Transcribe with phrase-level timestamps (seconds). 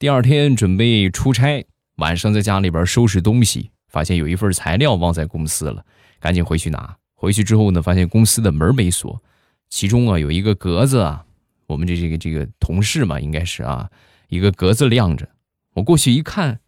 [0.00, 5.84] 第二天准备出差，晚上在家里边收拾东西，发现有一份材料忘在公司了，
[6.18, 6.96] 赶紧回去拿。
[7.14, 9.22] 回去之后呢，发现公司的门没锁，
[9.68, 11.26] 其中啊有一个格子啊，
[11.66, 13.90] 我们这这个这个同事嘛，应该是啊，
[14.30, 15.28] 一个格子亮着。
[15.74, 16.60] 我过去一看，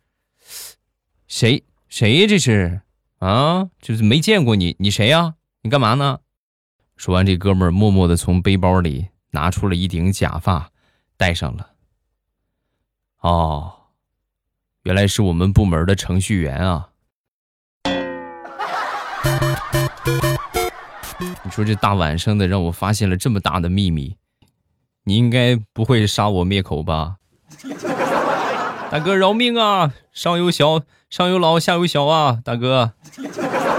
[1.27, 2.83] 谁谁这是
[3.17, 3.71] 啊？
[3.80, 5.37] 就是没见过你，你谁呀？
[5.62, 6.19] 你干嘛呢？
[6.99, 10.71] 说完，这哥们儿默默的从背包里拿出了一顶假发，
[11.17, 11.71] 戴上了。
[13.23, 13.75] 哦，
[14.82, 16.89] 原来是我们部门的程序员啊！
[21.45, 24.17] 你说这大晚上的让我发现了这么大的秘密，
[25.04, 27.18] 你应该不会杀我灭口吧？
[28.90, 29.95] 大哥饶命啊！
[30.12, 32.41] 上有小，上有老，下有小啊！
[32.45, 32.95] 大哥，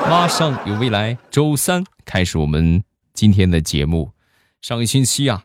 [0.09, 2.81] 马上有未来，周三开始我们
[3.13, 4.13] 今天的节目。
[4.61, 5.44] 上个星期啊，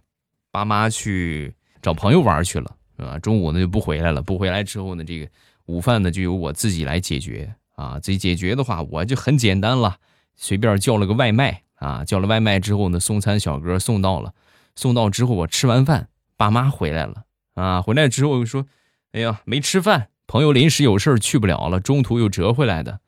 [0.52, 2.76] 爸妈去找朋友玩去了。
[2.98, 4.20] 啊，中午呢就不回来了。
[4.20, 5.28] 不回来之后呢，这个
[5.66, 7.98] 午饭呢就由我自己来解决啊。
[7.98, 9.96] 自己解决的话，我就很简单了，
[10.36, 12.04] 随便叫了个外卖啊。
[12.04, 14.34] 叫了外卖之后呢，送餐小哥送到了。
[14.74, 17.82] 送到之后，我吃完饭，爸妈回来了啊。
[17.82, 18.66] 回来之后又说
[19.10, 23.00] ：“哎呀，没吃饭，朋友临时有事去不了了，中途又折回来的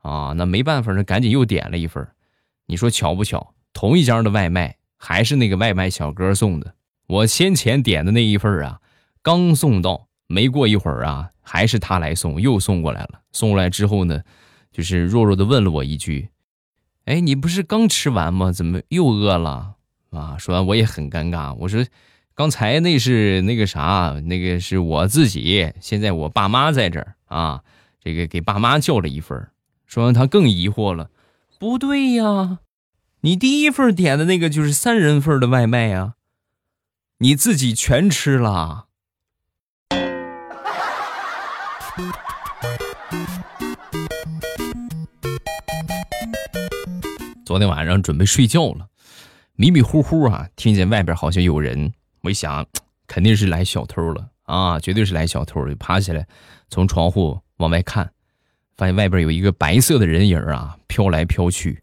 [0.00, 2.06] 啊。”那没办法，那赶紧又点了一份。
[2.66, 3.54] 你说巧不巧？
[3.72, 6.74] 同一家的外卖，还是那个外卖小哥送的。
[7.06, 8.80] 我先前点的那一份啊。
[9.22, 13.20] 刚送到，没过一会儿啊，还是他来送，又送过来了。
[13.32, 14.22] 送过来之后呢，
[14.72, 16.28] 就是弱弱的问了我一句
[17.06, 18.52] ：“哎，你不是刚吃完吗？
[18.52, 19.74] 怎么又饿了？”
[20.10, 21.84] 啊，说完我也很尴尬，我说
[22.34, 27.62] ：“刚才那是那个啥，那个是我自己，现在我爸妈在这儿啊，
[28.02, 29.48] 这个给爸妈叫了一份。”
[29.86, 31.10] 说完他更疑惑了
[31.58, 32.60] ：“不对呀，
[33.20, 36.14] 你第一份点的那个就是三人份的外卖呀，
[37.18, 38.86] 你自己全吃了。”
[47.44, 48.86] 昨天晚上准备睡觉了，
[49.54, 51.92] 迷迷糊糊啊，听见外边好像有人。
[52.22, 52.66] 我一想，
[53.06, 56.26] 肯定是来小偷了啊，绝对是来小偷就爬起来，
[56.68, 58.10] 从窗户往外看，
[58.76, 61.82] 发现外边有一个白色的人影啊，飘来飘去，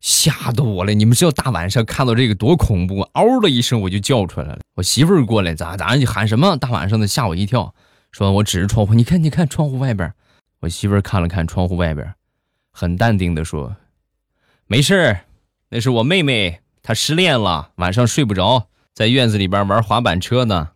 [0.00, 0.94] 吓得我了。
[0.94, 3.00] 你们知道大晚上看到这个多恐怖？
[3.12, 4.60] 嗷的一声，我就叫出来了。
[4.76, 5.94] 我媳妇儿过来，咋咋？
[5.96, 6.56] 你喊什么？
[6.56, 7.74] 大晚上的吓我一跳。
[8.14, 10.14] 说，我指着窗户，你看，你看窗户外边。
[10.60, 12.14] 我媳妇儿看了看窗户外边，
[12.70, 13.74] 很淡定的说。
[14.68, 15.18] 没事
[15.68, 20.70] 那是我妹妹，她失恋了，晚上睡不着，在院子里边玩滑板车呢。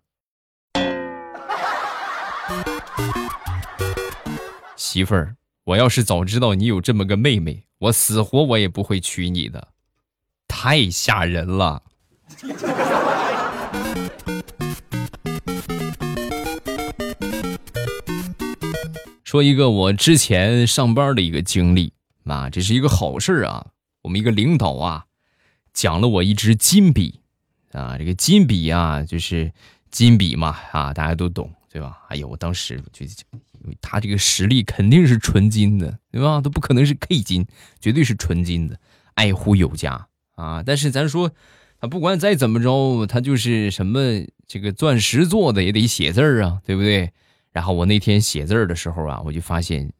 [4.75, 9.69] 媳妇儿，我要是早知道你有这么个妹妹，我死活我也不会娶你的，
[10.49, 11.85] 太吓人了。
[19.29, 21.93] 说一个我之前上班的一个经历
[22.25, 23.67] 啊，这是一个好事啊。
[24.01, 25.05] 我们一个领导啊，
[25.75, 27.21] 讲了我一支金笔，
[27.73, 29.53] 啊，这个金笔啊，就是
[29.91, 31.99] 金笔嘛，啊，大家都懂，对吧？
[32.09, 33.05] 哎呦，我当时就，
[33.83, 36.41] 他这个实力肯定是纯金的，对吧？
[36.41, 37.47] 都不可能是 K 金，
[37.83, 38.81] 绝对是纯金的，
[39.13, 40.63] 爱护有加啊。
[40.65, 41.31] 但是咱说，
[41.79, 44.01] 他不管再怎么着，他就是什么
[44.47, 47.13] 这个钻石做的，也得写字儿啊，对不对？
[47.53, 49.93] 然后我那天写字儿的时候啊，我就发现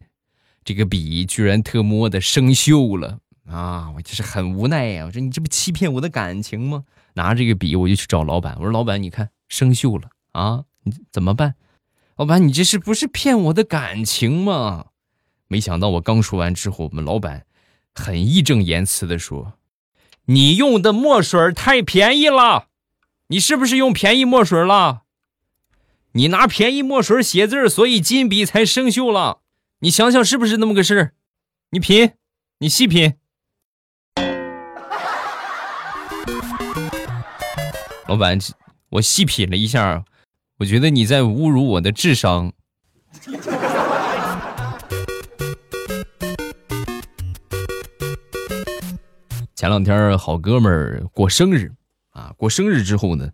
[0.65, 3.19] 这个笔居然特么的生锈了。
[3.47, 5.07] 啊，我就是很无奈呀！
[5.07, 6.85] 我说你这不欺骗我的感情吗？
[7.15, 8.55] 拿这个笔，我就去找老板。
[8.59, 11.55] 我说老板，你看生锈了啊，你怎么办？
[12.17, 14.89] 老板，你这是不是骗我的感情吗？
[15.47, 17.47] 没想到我刚说完之后，我们老板
[17.95, 19.55] 很义正言辞的说
[20.27, 22.67] ：“你用的墨水太便宜了，
[23.29, 25.05] 你是不是用便宜墨水了？
[26.13, 29.41] 你拿便宜墨水写字，所以金笔才生锈了。
[29.81, 31.13] 你想想是不是那么个事儿
[31.71, 32.13] 你品，
[32.59, 33.15] 你细品。”
[38.09, 38.39] 老板，
[38.89, 40.03] 我细品了一下，
[40.61, 42.55] 我觉得你在侮辱我的智商。
[49.55, 51.71] 前两天好哥们儿过生日
[52.11, 53.29] 啊，过生日之后呢，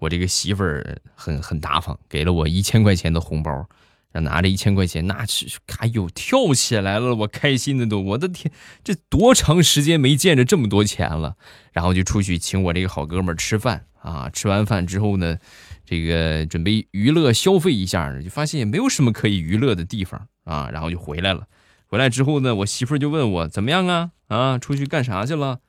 [0.00, 3.68] 我这个媳妇儿很很大方，给了我一千块钱的红包。
[4.12, 5.46] 拿着一千块钱，那是
[5.78, 8.52] 哎呦跳起来了，我开心的都，我的天，
[8.82, 11.36] 这多长时间没见着这么多钱了？
[11.70, 15.38] 然后就出去请我这个好哥们儿吃饭啊，吃完饭之后呢，
[15.86, 21.46] 这个准备娱乐消费一下，就发现也没有什么可以娱乐的地方啊，然后就回来了。
[21.86, 24.10] 回来之后呢，我媳妇儿就问我怎么样啊？
[24.26, 25.60] 啊，出去干啥去了？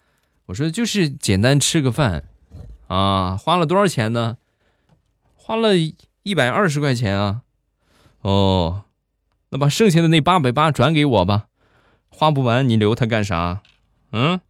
[0.48, 2.24] 我说就是简单吃个饭，
[2.92, 4.36] 啊，花了多少钱呢？
[5.38, 7.44] 花了一百二十块钱啊。
[8.20, 8.84] 哦，
[9.48, 11.46] 那把剩下的那八百八转给我吧，
[12.10, 13.62] 花不完你留它干啥？
[14.12, 14.42] 嗯？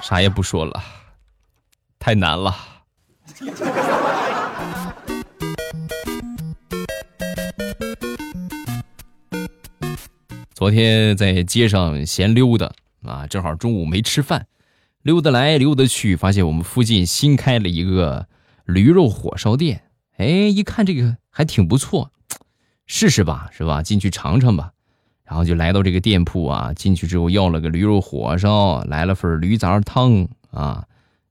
[0.00, 0.82] 啥也不说了，
[1.98, 2.56] 太难了。
[10.54, 12.72] 昨天在街上闲溜达
[13.06, 14.46] 啊，正好中午没吃饭，
[15.02, 18.26] 溜达来溜达去，发现我们附近新开了一个
[18.64, 19.84] 驴肉火烧店。
[20.16, 22.10] 哎，一看这个还挺不错，
[22.86, 23.82] 试试吧，是吧？
[23.82, 24.72] 进去尝尝吧。
[25.24, 30.84] 然后就来到这个店铺啊，进去之后要了个驴肉火烧，来了份驴杂汤啊，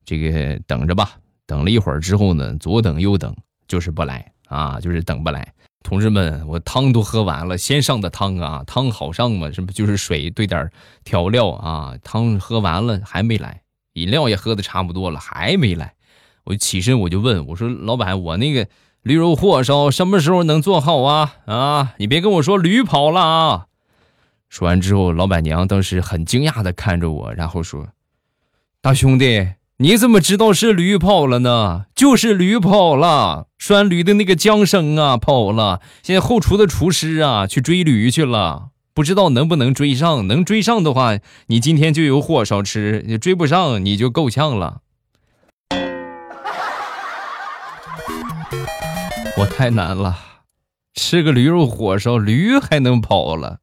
[0.04, 1.18] 这个等着吧。
[1.46, 3.36] 等了一会儿之后呢，左等右等，
[3.68, 5.54] 就是不来啊，就是等不来。
[5.86, 10.72] 同志们，我汤都喝完了，先上的汤啊，汤好上嘛，是不就是水兑点
[11.04, 11.94] 调料啊？
[12.04, 13.62] 汤喝完了还没来，
[13.94, 15.94] 饮料也喝的差不多了，还没来。
[16.46, 18.68] 我起身我就问我说：“老板，我那个
[19.04, 21.36] 驴肉火烧什么时候能做好啊？
[21.46, 23.68] 啊，你别跟我说驴跑了啊！”
[24.50, 27.90] 说完之后，老板娘当时很惊讶的看着我，然后说
[28.82, 31.88] ：“大兄弟，你怎么知道是驴跑了呢？
[31.94, 35.82] 就是驴跑了，拴驴的那个缰绳啊跑了。
[36.02, 40.26] 现在后厨的厨师啊去追驴去了，不知道能不能追上。
[40.28, 41.18] 能追上的话，
[41.48, 44.78] 你今天就有火烧吃；你追不上，你就够呛了。
[49.38, 50.18] 我太难了，
[50.94, 53.60] 吃个驴肉火烧，驴还能跑了。”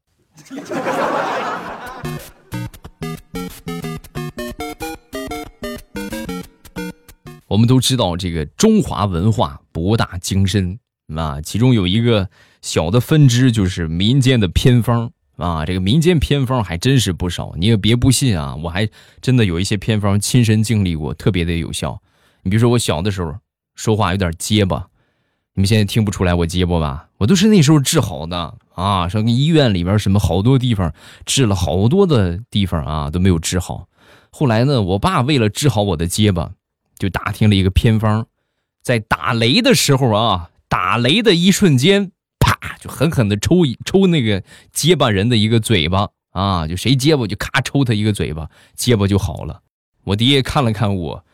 [7.53, 10.79] 我们都知道，这个中华文化博大精深
[11.15, 12.31] 啊，其中有一个
[12.63, 15.67] 小的分支就是民间的偏方啊。
[15.67, 18.89] 这个民间偏方还真是不少，你也别不信啊，我还
[19.21, 22.01] 真的有一些偏方亲身经历过，特别的有效。
[22.43, 23.35] 你比如说我小的时候
[23.75, 24.87] 说话有点结巴，
[25.55, 27.11] 你们现在听不出来我结巴吧？
[27.19, 28.55] 我都是那时候治好的。
[28.75, 30.91] 啊，上医院里边什么好多地方
[31.27, 33.89] 治了好多的地方啊都没有治好。
[34.31, 36.53] 后来呢，我爸为了治好我的结巴，
[37.03, 38.29] 就打听了一个偏方，
[38.81, 49.63] 在打雷的时候啊，打雷的一瞬间，啪就狠狠的抽一抽那个结巴人的一个嘴巴啊，就谁结巴就咔抽他一个嘴巴，结巴就好了。
[50.05, 51.25] 我爹看了看我，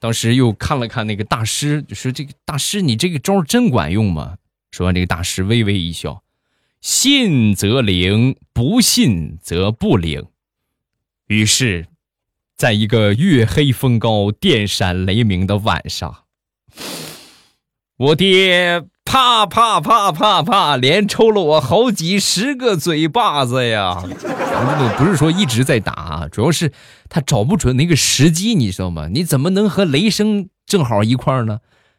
[0.00, 4.38] 当时又看了看那个大师，就说：“这个大师，你这个招真管用吗？”
[4.72, 6.24] 说完，这个大师微微一笑。
[6.80, 10.26] 信则灵，不信则不灵。
[11.28, 11.86] 于是，
[12.56, 16.24] 在一个月黑风高、电闪雷鸣的晚上，
[17.98, 24.02] 我爹啪啪啪啪啪连抽了我好几十个嘴巴子呀！
[24.96, 26.72] 不是说一直在打，主要是
[27.10, 29.08] 他找不准那个时机，你知道吗？
[29.12, 31.58] 你怎么能和雷声正好一块呢？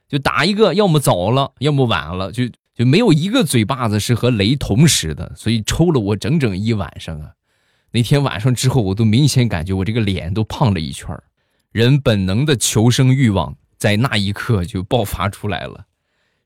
[0.10, 2.46] 就打一个，要么早了，要么晚了，就。
[2.78, 7.32] 就没有一个嘴巴子是和雷同时的，所以抽了我整整一晚上啊！
[7.92, 11.18] 那天晚上之后，我都明显感觉我这个脸都胖了一圈
[11.72, 15.86] 人本能的求生欲望在那一刻就爆发出来了。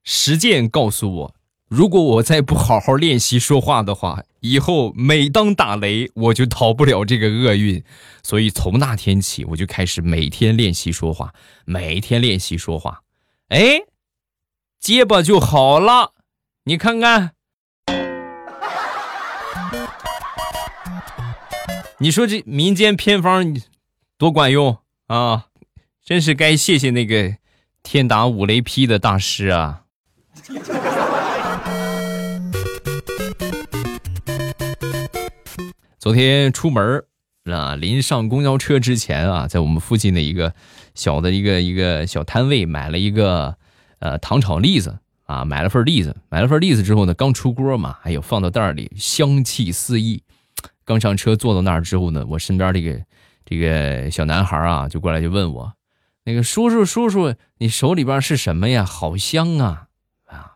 [0.03, 1.35] 实践告诉我，
[1.67, 7.83] 如果我再不好好练习说话的话，以后每当打雷，我就逃不了这个厄运。
[8.23, 11.33] 所以从那天起，我就开始每天练习说话，
[11.65, 13.01] 每天练习说话。
[13.49, 13.81] 哎，
[14.79, 16.13] 结巴就好了。
[16.65, 17.31] 你看看，
[21.99, 23.55] 你说这民间偏方
[24.17, 25.47] 多管用啊！
[26.03, 27.35] 真是该谢谢那个
[27.83, 29.83] 天打五雷劈的大师啊！
[35.99, 37.03] 昨天出门
[37.45, 40.53] 啊，临上公交车之前啊，在我们附近的一个
[40.95, 43.55] 小的一个一个小摊位买了一个
[43.99, 44.99] 呃糖炒栗子。
[45.25, 50.21] 啊，买了份栗子，买了份栗子之后呢，刚出锅嘛，哎呦，放到袋里，香气四溢。
[50.83, 53.01] 刚上车坐到那儿之后呢，我身边这个
[53.45, 55.73] 这个小男孩啊，就过来就问我，
[56.23, 58.83] 那个叔叔叔叔，你手里边是什么呀？
[58.85, 59.87] 好香啊！
[60.25, 60.53] 啊，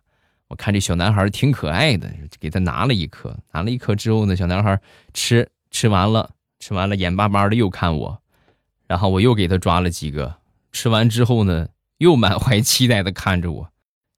[0.48, 4.79] 我看这小男孩挺可爱的，给他拿了一颗，拿了一颗之后呢，小男孩
[5.13, 8.22] 吃吃完了，吃完了，眼巴巴的又看我，
[8.88, 10.36] 然后我又给他抓了几个，
[10.72, 11.67] 吃完之后呢，
[11.98, 13.70] 又满怀期待的看着我。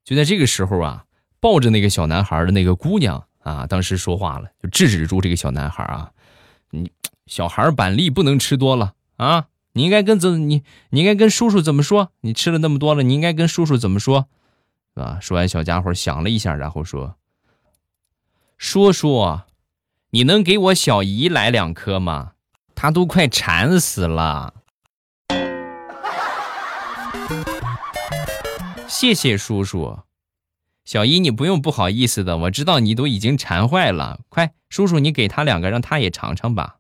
[0.04, 1.06] 就在这个时候啊，
[1.40, 6.12] 抱着那个小男孩的那个姑娘啊，当时说话了，就制止住这个小男孩啊，
[6.72, 6.92] 你
[7.28, 12.12] 小孩板栗不能吃多了啊，你应该跟怎你你应该跟叔叔怎么说？
[12.20, 14.28] 你吃了那么多了，你应该跟叔叔怎么说？
[14.96, 15.20] 啊？
[15.22, 17.16] 说完，小家伙想了一下，然后说
[18.58, 19.40] ：“叔叔，
[20.10, 22.34] 你能给我小姨来两颗吗？
[22.76, 24.56] 她都快馋死了。”
[28.90, 30.00] 谢谢叔叔。
[30.88, 34.22] 小姨，你不用不好意思的，我知道你都已经馋坏了。
[34.30, 36.78] 快，叔叔，你给他两个，让他也尝尝吧。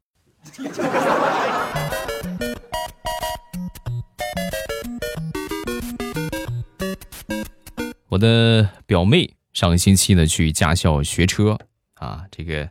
[8.07, 11.59] 我的表妹上个星期呢去驾校学车
[11.95, 12.69] 啊，这个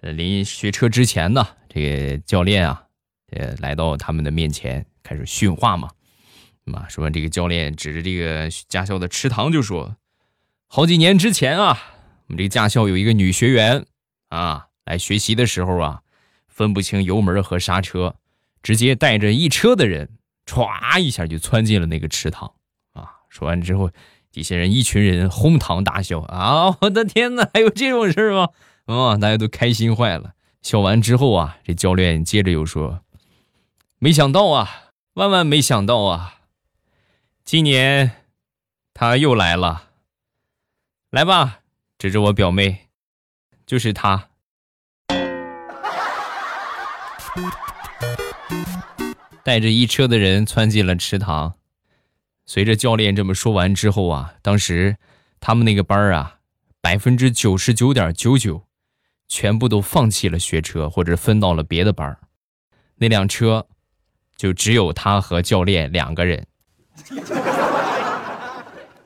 [0.00, 2.84] 临学车之前呢，这个教练啊，
[3.32, 5.90] 呃来到他们的面前开始训话嘛。
[6.64, 9.94] 嘛，说完这个教练指着这个驾校的池塘就说
[10.72, 11.76] ：“好几年之前啊，
[12.28, 13.84] 我们这个驾校有一个女学员
[14.28, 16.02] 啊，来学习的时候啊，
[16.46, 18.14] 分不清油门和刹车，
[18.62, 20.10] 直接带着一车的人
[20.46, 22.52] 歘一下就窜进了那个池塘
[22.92, 23.90] 啊。”说完之后。
[24.32, 26.76] 底下人一群人哄堂大笑啊！
[26.82, 28.50] 我的天哪，还有这种事吗？
[28.86, 30.34] 啊，大家都开心坏了。
[30.62, 33.00] 笑完之后啊，这教练接着又说
[33.98, 36.42] ：“没想到啊，万万没想到啊，
[37.44, 38.12] 今年
[38.94, 39.89] 他又来了。
[41.10, 41.62] 来吧，
[41.98, 42.86] 指着我表妹，
[43.66, 44.28] 就是他，
[49.42, 51.54] 带着一车的人窜进了池塘。”
[52.46, 54.96] 随着教练这么说完之后啊，当时
[55.40, 56.38] 他们那个班儿啊，
[56.80, 58.68] 百分之九十九点九九，
[59.26, 62.20] 全部都放弃了学车或者分到了别的班儿。
[62.94, 63.66] 那辆车
[64.36, 66.46] 就只有他和教练两个人，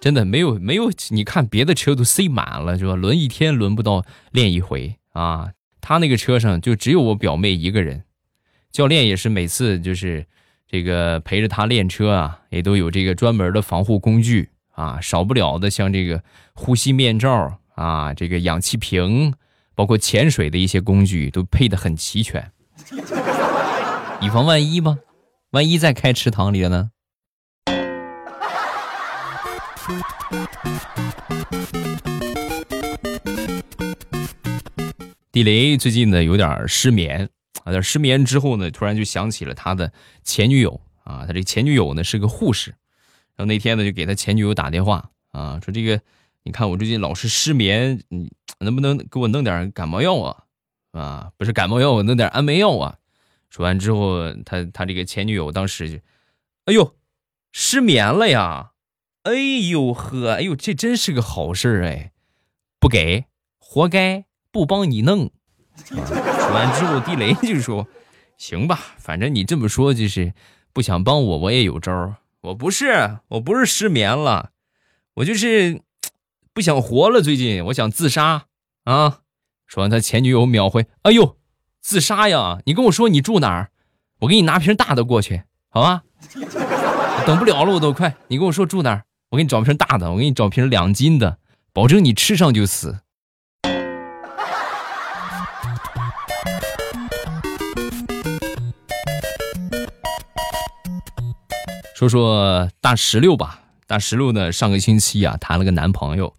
[0.05, 2.95] 真的没有没有，你看别的车都塞满了是吧？
[2.95, 8.05] 轮一天轮不到练一回啊，他那个车上就只有我表妹一个人，
[8.71, 10.27] 教练也是每次就是。
[10.67, 16.21] 这个陪着他练车啊，也都有这个专门的防护工具啊，少不了的像这个
[16.53, 19.33] 呼吸面罩啊，这个氧气瓶，
[19.77, 22.51] 包括潜水的一些工具都配的很齐全，
[24.21, 24.99] 以防万一吧，
[25.51, 26.91] 万一再开池塘里了呢？
[35.31, 37.29] 地雷最近呢有点失眠。
[37.65, 39.91] 啊，在失眠之后呢，突然就想起了他的
[40.23, 42.71] 前女友啊，他这前女友呢是个护士，
[43.37, 46.01] 然后那天呢就给他前女友打电话啊，说这个
[46.43, 50.45] 你看我最近老是失眠，你能不能给我弄点感冒药啊？
[50.93, 52.99] 啊，不是感冒药，我弄点安眠药啊。
[53.49, 55.97] 说完之后，他他这个前女友当时就，
[56.67, 56.95] 哎呦，
[57.51, 58.73] 失眠了呀，
[59.25, 59.33] 哎
[59.71, 62.13] 呦呵，哎呦这真是个好事儿哎，
[62.79, 63.25] 不给，
[63.59, 65.31] 活该，不帮你弄。
[65.87, 65.97] 说
[66.53, 67.89] 完之后，地雷就说
[68.37, 70.35] ：“行吧，反正你这么说就是
[70.75, 74.51] 不想帮我，我也有招儿我不是，我不是失眠了，
[75.15, 75.81] 我就是
[76.53, 77.23] 不想活了。
[77.23, 78.45] 最近我想自杀
[78.85, 79.21] 啊！”
[79.67, 81.39] 说完，他前女友秒回：“哎呦，
[81.81, 82.59] 自杀呀！
[82.67, 83.71] 你跟我说你住哪儿，
[84.21, 86.05] 我给你拿瓶大的过去，好吧？
[87.27, 88.15] 等不了了，我都快！
[88.29, 91.39] 你跟我说住哪儿，我给你找瓶大的，我给你找瓶两斤的，
[91.73, 93.01] 保证你吃上就死。”
[101.97, 106.33] 说说大石榴吧，大石榴呢，上个星期啊谈了个男朋友，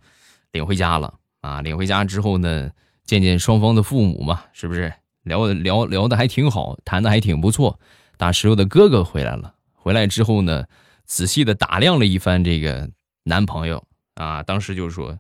[0.54, 1.60] 领回家了啊。
[1.60, 2.72] 领回家之后呢，
[3.04, 7.78] 见见双方的父母嘛，是不是聊聊聊的还挺好，谈的还挺不错。
[8.16, 10.64] 大石榴的哥哥回来了，回来之后呢，
[11.06, 12.90] 仔细的打量了一番这个
[13.24, 13.86] 男朋友
[14.16, 15.18] 啊，当时就说：“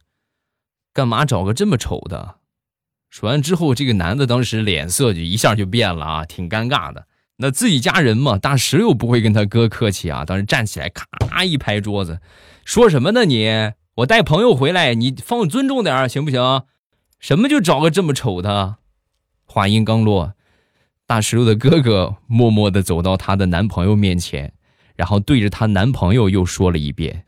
[0.94, 2.36] 干嘛找个这么丑的？”
[3.10, 7.08] 说完之后，这个男的当时脸色就一下就变了啊，挺尴尬的。
[7.38, 10.24] 那自己家人嘛，大石榴不会跟他哥客气啊！
[10.24, 12.20] 当时站起来，咔一拍桌子，
[12.63, 13.25] 说什么呢？
[13.25, 16.63] 你我带朋友回来，你放尊重点行不行？
[17.20, 18.77] 什么就找个这么丑的？
[19.46, 20.34] 话音刚落，
[21.06, 24.54] 大石榴的哥哥默默的走到她的男朋友面前，
[24.96, 27.25] 然后对着她男朋友又说了一遍：“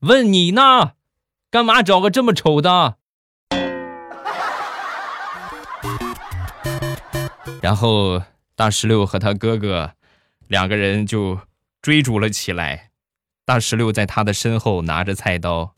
[0.00, 0.92] 问你呢，
[1.50, 2.96] 干嘛找个这么丑的？”
[7.62, 8.22] 然后。
[8.56, 9.92] 大石榴和他哥哥
[10.46, 11.40] 两个人就
[11.80, 12.90] 追逐了起来，
[13.46, 15.74] 大石榴在他的身后拿着菜刀。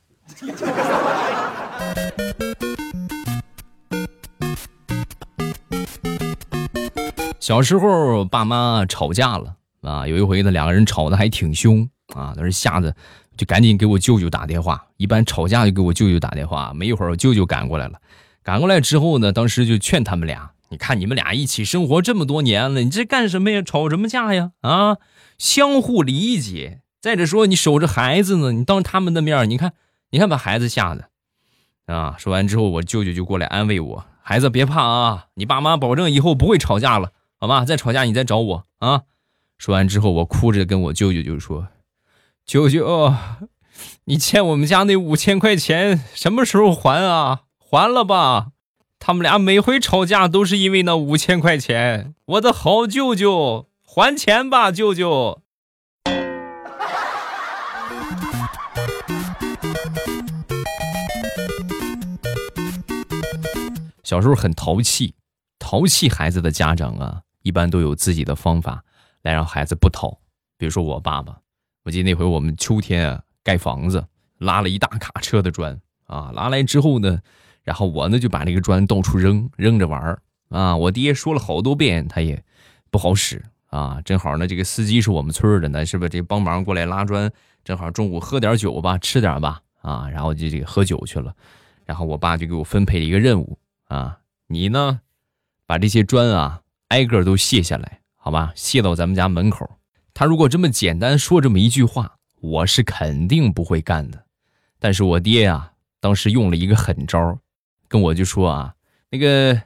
[7.39, 12.95] 小时候爸妈吵架了啊，有一回呢两个人吵得还挺凶啊，当时吓得
[13.37, 14.87] 就赶紧给我舅舅打电话。
[14.97, 18.01] 一般吵架就给我舅舅打电话，没一会儿我舅舅赶过来了，
[18.43, 20.53] 赶过来之后呢，当时就劝他们俩。
[20.71, 23.61] 你看你们俩一起生活这么多年了，你这干什么呀？
[23.61, 24.53] 吵什么架呀？
[24.62, 24.97] 啊，
[25.37, 26.81] 相互理解。
[27.01, 29.73] 再者说，你守着孩子呢，你当他们的面，你看，
[30.12, 31.09] 你看把孩子吓的，
[31.93, 32.15] 啊！
[32.17, 37.11] 说完之后，我舅舅就过来安慰我：“孩子别怕啊，你爸妈保证以后不会吵架了，
[37.41, 37.65] 好吗？
[37.65, 39.03] 再吵架你再找我啊！”
[39.62, 41.69] 说完之后，我哭着跟我舅舅就说
[42.45, 43.14] ：“舅舅，
[44.07, 47.42] 你欠我们家那五千块钱什么时候还啊？
[47.61, 48.49] 还了吧！
[48.99, 52.16] 他们俩每回吵架都是因为那五千块钱。
[52.25, 55.40] 我的好舅舅，还钱吧，舅舅。
[64.02, 65.14] 小时候很淘气，
[65.61, 68.83] 淘气孩子的家长啊，一般都有自己的方法
[69.23, 70.19] 来让孩子不淘。
[70.57, 71.41] 比如说我爸爸，
[71.85, 74.07] 我记得那回我们秋天啊盖房子，
[74.38, 77.21] 拉了一大卡车的砖啊，拉来之后呢，
[77.62, 80.76] 然后我呢就把这个砖到处扔，扔着玩儿啊。
[80.76, 82.45] 我爹说了好多遍，他也
[82.91, 84.00] 不好使啊。
[84.05, 86.09] 正好呢，这个司机是我们村的呢，是不是？
[86.09, 87.31] 这帮忙过来拉砖，
[87.64, 91.35] 正好中午喝点酒吧，吃点吧啊，然后就这个喝酒去了。
[91.85, 93.59] 然后我爸就给我分配了一个任务。
[93.88, 95.00] 啊，你呢，
[95.67, 98.52] 把这些砖啊挨个都卸下来，好吧？
[98.55, 99.69] 卸到咱们家门口。
[100.14, 104.25] 他如果这么简单说这么一句话，我是肯定不会干的。
[104.79, 107.37] 但是我爹呀，当时用了一个狠招，
[107.88, 108.75] 跟我就说啊，
[109.11, 109.61] 那个，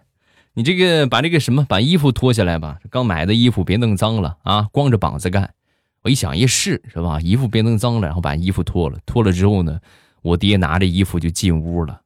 [0.54, 5.52] 你这个把这个什么，把衣服脱下来吧，刚买的衣服别弄脏了啊，光着膀子干。
[6.00, 7.20] 我一想也是，是吧？
[7.20, 8.98] 衣服别弄脏了，然后把衣服脱了。
[9.04, 9.78] 脱了之后呢，
[10.22, 12.00] 我爹拿着衣服就进屋了。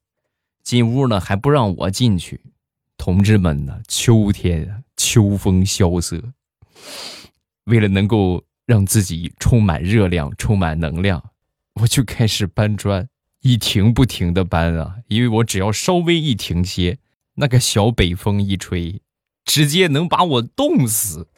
[0.64, 2.40] 进屋呢还不让我进去，
[2.96, 6.22] 同志们呢，秋天，秋风萧瑟，
[7.64, 11.30] 为了能够让自己充满热量、充满能量，
[11.74, 13.08] 我就开始搬砖，
[13.42, 16.98] 一停不停的搬啊，因为我只要稍微一停歇，
[17.34, 19.00] 那个小北风一吹，
[19.44, 21.28] 直接能把我冻死。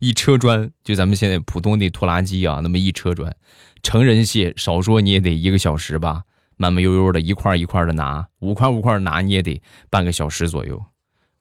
[0.00, 3.34] 一车砖，就咱们现在普通的拖拉机啊，那么一车砖，
[3.82, 6.24] 成人卸少说你也得一个小时吧。
[6.56, 9.60] 慢慢悠悠的一块一块的拿，五块五块拿，你也得
[9.90, 10.84] 半个小时左右。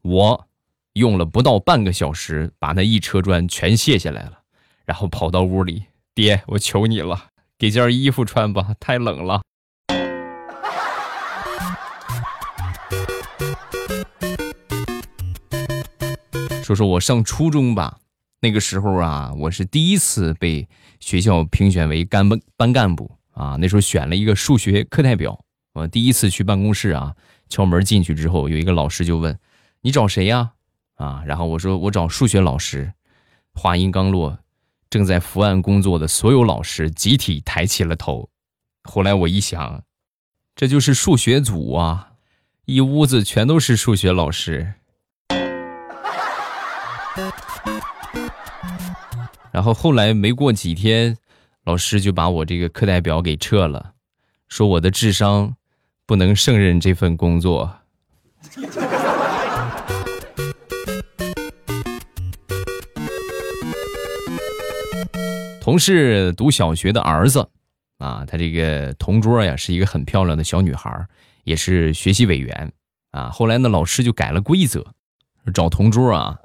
[0.02, 0.48] 我
[0.94, 4.40] 用了不到半个小时，把那一车砖全卸下来了，
[4.86, 9.42] 然后跑到屋里，爹，我求你了，给件衣服穿吧，太冷了。
[16.64, 18.00] 说说我上初中吧，
[18.42, 20.68] 那个时候啊，我是第一次被
[21.00, 23.18] 学校评选为干班班干部。
[23.32, 25.44] 啊，那时候选了一个数学课代表。
[25.74, 27.16] 我第一次去办公室啊，
[27.50, 29.40] 敲门进去之后，有一个老师就问
[29.82, 30.52] ：“你找谁呀？”，
[30.96, 32.94] 啊然后我说：“我找数学老师。”
[33.54, 34.40] 话音刚落，
[34.90, 38.30] 正在伏案工作的所有老师集体抬起了头。
[38.84, 39.84] 后来我一想，
[40.56, 42.14] 这就是数学组啊，
[42.66, 44.74] 一屋子全都是数学老师。
[49.52, 51.18] 然后后来没过几天。
[51.66, 53.94] 老师就把我这个课代表给撤了，
[54.50, 55.56] 说我的智商
[56.06, 57.74] 不能胜任这份工作。
[65.64, 67.48] 同事读小学的儿子，
[67.98, 71.08] 啊，他这个同桌呀是一个很漂亮的小女孩，
[71.46, 72.74] 也是学习委员，
[73.12, 74.94] 啊，后来呢老师就改了规则，
[75.54, 76.38] 找同桌啊，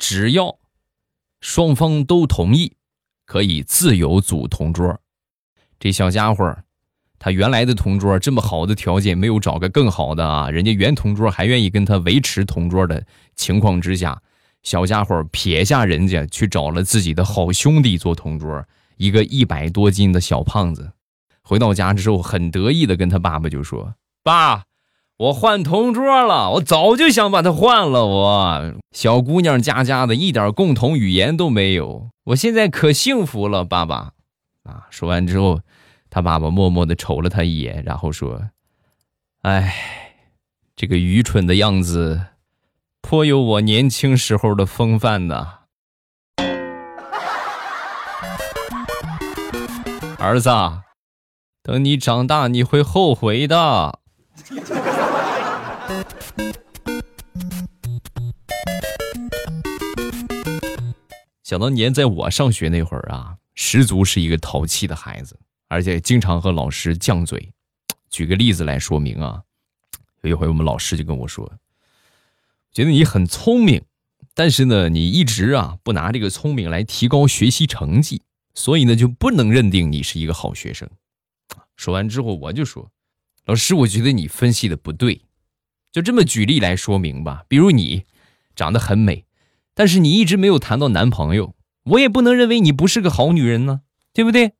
[0.00, 0.58] 只要
[1.40, 2.72] 双方都同意。
[3.24, 5.00] 可以自由组同桌，
[5.78, 6.56] 这小家伙，
[7.20, 10.50] 他原来的同桌这么好的条件，没有找个更好的啊？
[10.50, 14.20] 人家原同桌还愿意跟他维持同桌的情况之下，
[14.66, 20.90] 小家伙撇下人家去找了自己的好兄弟做同桌，一个一百多斤的小胖子。
[21.42, 24.64] 回到家之后，很得意的跟他爸爸就说：“爸。”
[25.18, 28.06] 我换同桌了，我早就想把他换了。
[28.06, 32.10] 我小姑娘家家的，一点共同语言都没有。
[32.24, 34.14] 我现在可幸福了，爸爸。
[34.64, 34.88] 啊！
[34.90, 35.60] 说完之后，
[36.10, 38.50] 他爸爸默默的瞅了他一眼，然后说
[39.42, 39.72] ：“哎，
[40.74, 42.20] 这个愚蠢的样子，
[43.08, 45.46] 颇有我年轻时候的风范呢。”
[50.18, 50.50] 儿子，
[51.62, 54.00] 等你长大，你会后悔的。
[61.44, 65.38] 想当年，在我上学那会儿啊，十足是一个淘气的孩子，
[65.68, 67.52] 而且经常和老师犟嘴。
[68.10, 69.40] 举个例子来说明啊，
[70.22, 71.48] 有一回我们老师就跟我说
[72.76, 73.82] ：“觉得你很聪明，
[74.34, 78.20] 但是呢，你一直啊不拿这个聪明来提高学习成绩，
[78.52, 80.86] 所以呢就不能认定你是一个好学生。”
[81.74, 82.90] 说完之后，我就说
[83.46, 85.22] ：“老师，我觉得你分析的不对，
[85.90, 87.44] 就这么举例来说明吧。
[87.48, 88.04] 比如你
[88.54, 89.24] 长得很美。”
[89.72, 93.80] 但是你一直没有谈到男朋友，我也不能认为你不是个好女人呢，
[94.12, 94.52] 对不对？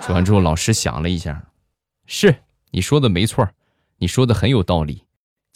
[0.00, 1.50] 说完之后，老师想了一下，
[2.06, 3.48] 是你说的没错，
[3.98, 5.02] 你说的很有道理。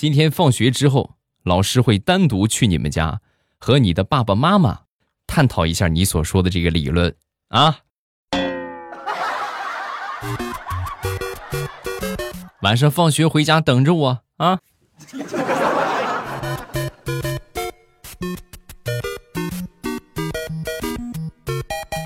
[0.03, 3.21] 今天放学之后，老师会单独去你们家，
[3.57, 4.81] 和你的爸爸妈妈
[5.29, 7.15] 探讨一下你所说的这个理论
[7.51, 7.79] 啊。
[12.63, 14.59] 晚上放学回家等着我啊！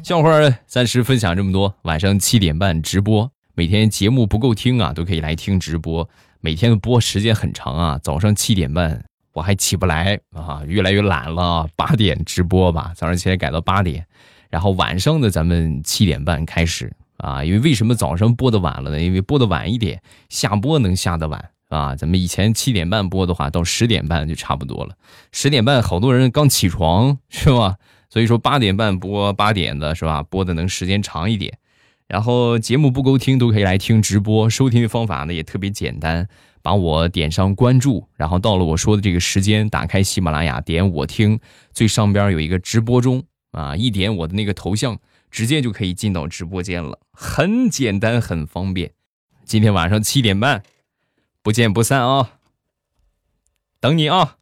[0.05, 1.75] 笑话暂时分享这么多。
[1.85, 6.07] 晚上七点半直播，每天节目不够听啊，都可以来听直播。
[6.47, 11.69] 每天的播时间很长啊，早上七点半我还起不来啊，越来越懒了。
[11.75, 14.07] 八点直播吧，早上起来改到八点，
[14.49, 17.43] 然后晚上的咱们七点半开始啊。
[17.43, 19.01] 因为为什么早上播的晚了呢？
[19.01, 21.97] 因为播的晚一点，下播能下得晚啊。
[21.97, 24.95] 咱们以前七点半播的话，到十点半就差不多了。
[25.33, 27.75] 十点半好多人刚起床是吧？
[28.09, 30.23] 所以说八点半播八点的是吧？
[30.23, 31.59] 播的能时间长一点，
[32.09, 34.49] 然后节目不够听都可以来听直播。
[34.49, 36.29] 收听的方法呢也特别简单，
[36.63, 41.41] 把我点上关注，然后到了我说的这个时间，打开喜马拉雅，点我听，
[41.73, 44.99] 最上边有一个直播中啊，一点我的那个头像，
[45.31, 48.93] 直接就可以进到直播间了，很简单，很方便。
[49.45, 50.63] 今天晚上七点半，
[51.43, 52.39] 不见不散啊！
[53.79, 54.37] 等你啊！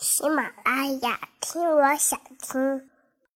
[0.00, 2.89] 喜马拉雅听，我想听。